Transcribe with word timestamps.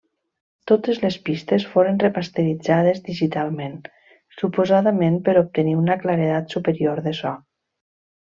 Totes 0.69 1.01
les 1.01 1.17
pistes 1.27 1.65
foren 1.73 1.99
remasteritzades 2.03 3.01
digitalment, 3.09 3.75
suposadament 4.39 5.21
per 5.29 5.37
obtenir 5.43 5.77
una 5.83 5.99
claredat 6.07 6.57
superior 6.57 7.05
de 7.11 7.15
so. 7.21 7.37